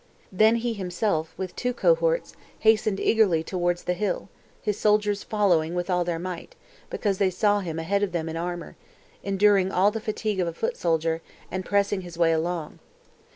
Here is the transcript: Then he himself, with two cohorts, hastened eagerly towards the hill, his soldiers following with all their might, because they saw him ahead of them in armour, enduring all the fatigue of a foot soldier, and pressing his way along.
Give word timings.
Then 0.31 0.55
he 0.55 0.73
himself, 0.73 1.31
with 1.37 1.55
two 1.55 1.75
cohorts, 1.75 2.35
hastened 2.61 2.99
eagerly 2.99 3.43
towards 3.43 3.83
the 3.83 3.93
hill, 3.93 4.29
his 4.59 4.75
soldiers 4.79 5.21
following 5.21 5.75
with 5.75 5.91
all 5.91 6.03
their 6.03 6.17
might, 6.17 6.55
because 6.89 7.19
they 7.19 7.29
saw 7.29 7.59
him 7.59 7.77
ahead 7.77 8.01
of 8.01 8.11
them 8.11 8.27
in 8.27 8.35
armour, 8.35 8.75
enduring 9.21 9.71
all 9.71 9.91
the 9.91 10.01
fatigue 10.01 10.39
of 10.39 10.47
a 10.47 10.53
foot 10.53 10.75
soldier, 10.75 11.21
and 11.51 11.65
pressing 11.67 12.01
his 12.01 12.17
way 12.17 12.31
along. 12.33 12.79